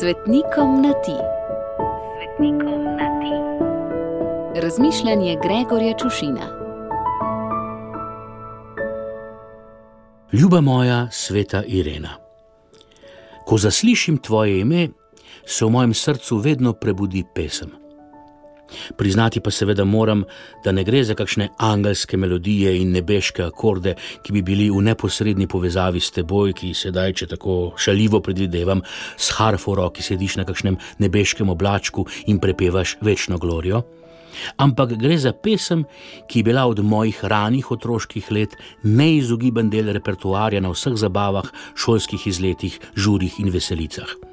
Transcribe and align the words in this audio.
Svetnikom 0.00 0.82
na 0.82 0.92
ti. 0.92 1.16
Svetnikom 2.16 2.84
na 2.84 3.08
ti. 3.20 3.34
Razmišljanje 4.60 5.36
Gregorja 5.42 5.94
Čušina. 5.98 6.46
Ljuba 10.32 10.60
moja, 10.60 11.08
sveta 11.10 11.62
Irena. 11.66 12.10
Ko 13.46 13.58
zaslišim 13.58 14.18
tvoje 14.18 14.60
ime, 14.60 14.88
se 15.46 15.64
v 15.64 15.70
mojem 15.70 15.94
srcu 15.94 16.36
vedno 16.36 16.72
prebudi 16.72 17.24
pesem. 17.34 17.85
Priznati 18.96 19.40
pa 19.40 19.50
seveda 19.50 19.84
moram, 19.84 20.24
da 20.64 20.72
ne 20.72 20.84
gre 20.84 21.04
za 21.04 21.14
kakšne 21.14 21.48
angelske 21.58 22.16
melodije 22.16 22.76
in 22.80 22.92
nebeške 22.92 23.42
akorde, 23.42 23.94
ki 24.22 24.32
bi 24.32 24.42
bili 24.42 24.70
v 24.70 24.82
neposrednji 24.82 25.46
povezavi 25.46 26.00
s 26.00 26.10
teboj, 26.10 26.52
ki 26.56 26.74
sedaj, 26.74 27.12
če 27.12 27.30
tako 27.36 27.56
šaljivo 27.78 28.20
predvidevam, 28.20 28.82
s 29.16 29.36
harfo 29.38 29.72
v 29.72 29.80
roki 29.82 30.02
sediš 30.02 30.40
na 30.40 30.46
kakšnem 30.48 30.78
nebeškem 30.98 31.48
oblačku 31.50 32.06
in 32.26 32.40
prepevaš 32.42 32.96
večno 33.00 33.38
glorijo. 33.38 33.84
Ampak 34.60 34.96
gre 35.00 35.16
za 35.18 35.32
pesem, 35.32 35.86
ki 36.28 36.40
je 36.40 36.44
bila 36.50 36.66
od 36.68 36.84
mojih 36.84 37.24
ranih 37.24 37.70
otroških 37.72 38.30
let 38.30 38.56
neizogiben 38.82 39.70
del 39.72 39.92
repertoarja 39.96 40.60
na 40.60 40.74
vseh 40.74 40.96
zabavah, 41.00 41.48
šolskih 41.74 42.26
izletih, 42.26 42.80
žurih 42.94 43.40
in 43.40 43.52
veselicah. 43.54 44.25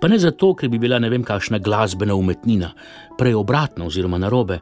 Pa 0.00 0.08
ne 0.08 0.18
zato, 0.18 0.52
ker 0.54 0.68
bi 0.68 0.78
bila 0.78 0.98
ne 1.02 1.10
vem 1.10 1.24
kakšna 1.24 1.58
glasbena 1.58 2.14
umetnina, 2.14 2.70
prej 3.18 3.34
obratno 3.34 3.88
oziroma 3.90 4.18
narobe. 4.18 4.58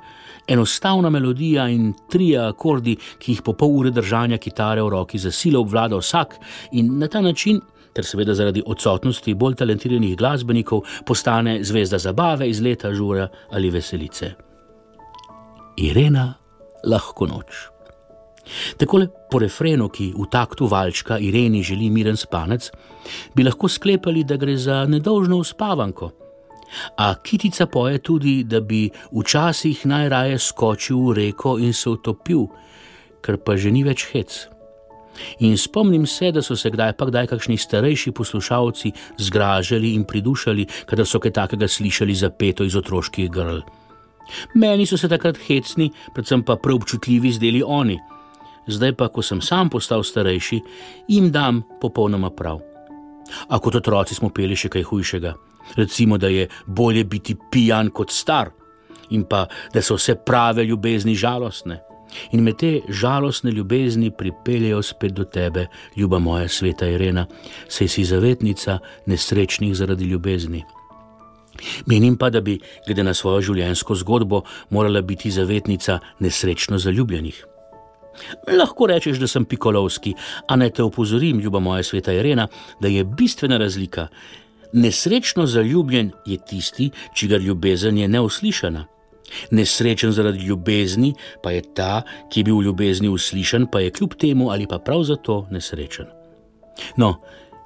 Enostavna 0.49 1.11
melodija 1.11 1.69
in 1.71 1.93
tri 2.11 2.33
akordi, 2.39 2.97
ki 3.19 3.37
jih 3.37 3.43
po 3.45 3.55
pol 3.59 3.77
ure 3.79 3.93
držanja 3.95 4.39
kitare 4.43 4.83
v 4.83 4.91
roki 4.91 5.19
za 5.19 5.31
silo 5.31 5.61
obvlada 5.61 6.01
vsak 6.01 6.39
in 6.73 6.99
na 6.99 7.09
ta 7.09 7.21
način, 7.21 7.61
ter 7.93 8.05
seveda 8.09 8.35
zaradi 8.35 8.63
odsotnosti 8.67 9.35
bolj 9.35 9.59
talentiranih 9.61 10.17
glasbenikov, 10.17 10.87
postane 11.07 11.59
zvezda 11.65 11.99
zabave 11.99 12.49
iz 12.49 12.61
leta 12.61 12.93
žura 12.95 13.29
ali 13.53 13.71
veselice. 13.71 14.33
Irena, 15.77 16.33
lahko 16.85 17.27
noč. 17.27 17.69
Takole 18.77 19.09
po 19.31 19.39
refrenu, 19.39 19.89
ki 19.89 20.13
v 20.17 20.27
taktu 20.31 20.67
valčka 20.67 21.19
Ireni 21.19 21.63
želi 21.63 21.91
miren 21.91 22.17
spanec, 22.17 22.71
bi 23.35 23.45
lahko 23.47 23.69
sklepali, 23.69 24.25
da 24.25 24.37
gre 24.37 24.57
za 24.57 24.85
nedolžno 24.87 25.39
uspavanko. 25.39 26.11
A 26.97 27.15
kitica 27.23 27.67
poje 27.67 27.99
tudi, 27.99 28.45
da 28.45 28.61
bi 28.61 28.91
včasih 29.13 29.87
najraje 29.87 30.39
skočil 30.39 30.99
v 31.09 31.13
reko 31.13 31.59
in 31.59 31.73
se 31.73 31.91
utopil, 31.91 32.49
ker 33.23 33.39
pa 33.39 33.57
že 33.57 33.71
ni 33.71 33.85
več 33.85 34.09
hec. 34.13 34.49
In 35.45 35.59
spomnim 35.61 36.07
se, 36.09 36.33
da 36.33 36.43
so 36.43 36.57
se 36.57 36.71
kdaj 36.73 36.97
pa 36.97 37.05
kdaj 37.07 37.29
kakšni 37.35 37.59
starejši 37.61 38.15
poslušalci 38.17 38.93
zgražali 39.21 39.93
in 39.95 40.05
pridušali, 40.09 40.67
kadar 40.89 41.07
so 41.07 41.21
kaj 41.21 41.37
takega 41.37 41.69
slišali 41.69 42.17
zapeto 42.17 42.65
iz 42.65 42.77
otroških 42.77 43.29
grl. 43.31 43.61
Meni 44.57 44.87
so 44.89 44.97
se 44.97 45.09
takrat 45.13 45.37
hecni, 45.37 45.91
predvsem 46.15 46.43
pa 46.43 46.57
prav 46.57 46.81
občutljivi 46.81 47.33
zdeli 47.37 47.61
oni 47.61 47.99
zdaj 48.67 48.95
pa, 48.99 49.09
ko 49.09 49.23
sem 49.23 49.41
sam 49.41 49.71
postal 49.71 50.03
starejši, 50.03 50.61
jim 51.09 51.31
dam 51.33 51.63
popolnoma 51.81 52.31
prav. 52.31 52.61
A 53.49 53.59
kot 53.59 53.75
otroci 53.75 54.15
smo 54.15 54.31
peli 54.35 54.57
še 54.57 54.69
kaj 54.69 54.85
hujšega. 54.91 55.35
Recimo, 55.77 56.19
da 56.19 56.29
je 56.29 56.49
bolje 56.67 57.05
biti 57.05 57.37
pijan 57.51 57.91
kot 57.95 58.11
star, 58.11 58.51
in 59.11 59.25
pa 59.25 59.47
da 59.75 59.83
so 59.83 59.97
vse 59.97 60.17
prave 60.27 60.65
ljubezni 60.65 61.15
žalostne. 61.15 61.81
In 62.33 62.43
me 62.45 62.53
te 62.53 62.81
žalostne 62.89 63.51
ljubezni 63.51 64.11
pripeljejo 64.11 64.83
spet 64.83 65.13
do 65.13 65.25
tebe, 65.25 65.67
ljuba 65.97 66.19
moja 66.19 66.49
sveta 66.49 66.89
Irena, 66.89 67.27
saj 67.69 67.89
si 67.89 68.05
zavetnica 68.05 68.79
nesrečnih 69.07 69.75
zaradi 69.77 70.05
ljubezni. 70.05 70.65
Menim 71.87 72.17
pa, 72.17 72.31
da 72.31 72.41
bi, 72.41 72.59
glede 72.87 73.05
na 73.05 73.15
svojo 73.15 73.41
življenjsko 73.41 73.95
zgodbo, 73.95 74.43
morala 74.71 75.01
biti 75.01 75.31
zavetnica 75.31 75.99
nesrečno 76.21 76.79
zaljubljenih. 76.79 77.45
Lahko 78.59 78.87
rečeš, 78.87 79.19
da 79.19 79.27
sem 79.29 79.45
pikolovski, 79.45 80.15
a 80.49 80.57
naj 80.57 80.71
te 80.79 80.83
opozorim, 80.83 81.41
ljuba 81.41 81.61
moja 81.61 81.83
sveta 81.83 82.13
Irena, 82.13 82.49
da 82.81 82.89
je 82.89 83.05
bistvena 83.05 83.59
razlika. 83.59 84.09
Nesrečno 84.73 85.47
zaljubljen 85.47 86.11
je 86.27 86.39
tisti, 86.47 86.91
čigar 87.15 87.41
ljubezen 87.41 87.99
je 87.99 88.09
neuslišana. 88.09 88.87
Nesrečen 89.51 90.13
zaradi 90.13 90.45
ljubezni 90.45 91.15
pa 91.43 91.51
je 91.51 91.63
ta, 91.75 92.03
ki 92.33 92.41
je 92.41 92.45
bil 92.45 92.59
v 92.59 92.65
ljubezni 92.69 93.09
uslišan, 93.09 93.67
pa 93.73 93.81
je 93.81 93.91
kljub 93.91 94.15
temu 94.21 94.51
ali 94.51 94.67
pa 94.67 94.79
prav 94.79 95.05
zato 95.05 95.47
nesrečen. 95.51 96.07
No, 96.97 97.17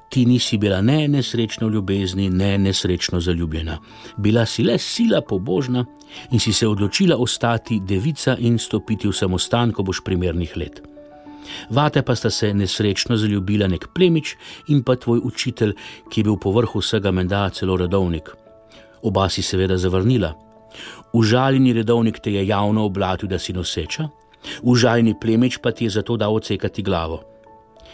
ti 0.09 0.27
nisi 0.27 0.59
bila 0.59 0.81
ne 0.81 1.09
nesrečna 1.09 1.67
v 1.67 1.73
ljubezni, 1.73 2.31
ne 2.31 2.59
nesrečno 2.59 3.21
zaljubljena. 3.21 3.79
Bila 4.17 4.47
si 4.47 4.63
le 4.63 4.79
sila 4.79 5.21
pobožna 5.21 5.85
in 6.31 6.41
si 6.41 6.53
se 6.53 6.69
odločila 6.69 7.17
ostati 7.17 7.81
devica 7.81 8.37
in 8.39 8.59
stopiti 8.59 9.09
v 9.09 9.13
samostan, 9.13 9.73
ko 9.73 9.83
boš 9.83 10.01
primernih 10.05 10.57
let. 10.57 10.83
Vate 11.71 12.03
pa 12.03 12.15
sta 12.15 12.31
se 12.31 12.55
nesrečno 12.55 13.17
zaljubila 13.17 13.69
nek 13.69 13.89
plemič 13.95 14.35
in 14.69 14.83
pa 14.83 14.97
tvoj 14.97 15.21
učitelj, 15.25 15.75
ki 16.11 16.21
je 16.21 16.25
bil 16.25 16.37
po 16.37 16.51
vrhu 16.51 16.81
vsega 16.81 17.11
menda 17.11 17.49
celo 17.51 17.77
redovnik. 17.77 18.31
Oba 19.03 19.29
si 19.29 19.43
seveda 19.43 19.77
zavrnila. 19.77 20.35
Užaljeni 21.13 21.73
redovnik 21.73 22.19
te 22.21 22.33
je 22.33 22.47
javno 22.47 22.85
oblatil, 22.85 23.29
da 23.29 23.39
si 23.39 23.53
noseča, 23.53 24.09
užaljeni 24.63 25.15
plemič 25.21 25.59
pa 25.63 25.71
ti 25.73 25.85
je 25.85 25.91
zato 25.91 26.17
dal 26.17 26.35
odsekati 26.35 26.83
glavo 26.83 27.36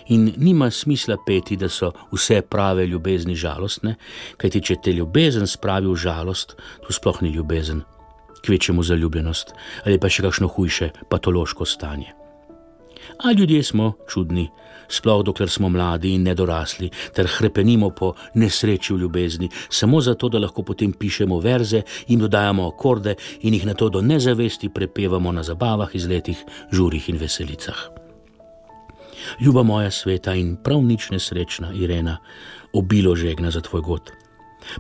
in 0.09 0.33
nima 0.37 0.71
smisla 0.71 1.17
peti, 1.27 1.57
da 1.57 1.69
so 1.69 1.93
vse 2.13 2.43
prave 2.43 2.87
ljubezni 2.87 3.35
žalostne, 3.35 3.95
kajti 4.37 4.61
če 4.61 4.77
te 4.85 4.93
ljubezen 4.93 5.47
spravi 5.47 5.87
v 5.91 5.97
žalost, 5.97 6.57
to 6.87 6.93
sploh 6.93 7.23
ni 7.23 7.31
ljubezen, 7.35 7.83
kvečemu 8.43 8.83
zaljubljenost 8.83 9.55
ali 9.87 9.99
pa 9.99 10.11
še 10.11 10.27
kakšno 10.27 10.49
hujše 10.49 10.91
patološko 11.11 11.65
stanje. 11.65 12.13
A 13.23 13.33
ljudje 13.33 13.63
smo 13.63 13.93
čudni, 14.11 14.49
sploh 14.89 15.23
dokler 15.25 15.51
smo 15.51 15.69
mladi 15.69 16.15
in 16.15 16.23
nedorasli, 16.27 16.91
ter 17.15 17.29
krepenimo 17.39 17.91
po 17.91 18.13
nesreči 18.35 18.95
v 18.95 19.03
ljubezni, 19.05 19.51
samo 19.69 20.01
zato, 20.01 20.29
da 20.29 20.39
lahko 20.39 20.63
potem 20.63 20.93
pišemo 20.93 21.41
verze 21.41 21.83
in 22.09 22.23
dodajamo 22.23 22.69
akorde 22.69 23.17
in 23.43 23.55
jih 23.55 23.67
na 23.67 23.75
to 23.75 23.89
do 23.89 24.03
nezavesti 24.03 24.71
prepevamo 24.75 25.33
na 25.33 25.43
zabavah, 25.43 25.95
izletih, 25.95 26.45
žurih 26.73 27.09
in 27.09 27.19
veselicah 27.19 28.02
ljuba 29.41 29.63
moja 29.63 29.91
sveta 29.91 30.35
in 30.35 30.57
prav 30.57 30.83
nič 30.83 31.11
nesrečna 31.11 31.73
Irena, 31.75 32.19
obilo 32.73 33.17
žegna 33.17 33.51
za 33.51 33.61
tvoj 33.61 33.81
god. 33.81 34.11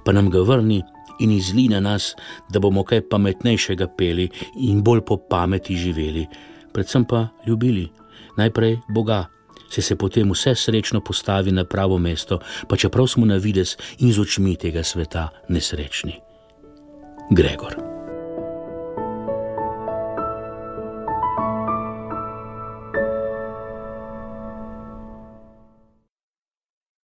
Pa 0.04 0.12
nam 0.12 0.30
ga 0.30 0.40
vrni 0.40 0.82
in 1.20 1.30
izli 1.30 1.68
na 1.68 1.80
nas, 1.80 2.14
da 2.48 2.60
bomo 2.60 2.84
kaj 2.84 3.08
pametnejšega 3.08 3.86
peli 3.98 4.28
in 4.56 4.82
bolj 4.82 5.00
po 5.00 5.16
pameti 5.16 5.76
živeli, 5.76 6.26
predvsem 6.72 7.04
pa 7.04 7.28
ljubili, 7.46 7.88
najprej 8.36 8.78
Boga. 8.88 9.26
Se 9.70 9.82
se 9.82 9.96
potem 9.96 10.30
vse 10.30 10.54
srečno 10.54 11.00
postavi 11.00 11.52
na 11.52 11.64
pravo 11.64 11.98
mesto, 11.98 12.38
pa 12.68 12.76
čeprav 12.76 13.06
smo 13.06 13.26
na 13.26 13.36
vides 13.36 13.76
in 13.98 14.12
z 14.12 14.20
očmi 14.20 14.56
tega 14.56 14.84
sveta 14.84 15.28
nesrečni. 15.48 16.20
Gregor. 17.30 17.91